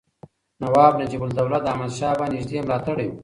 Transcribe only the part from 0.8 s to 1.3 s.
نجیب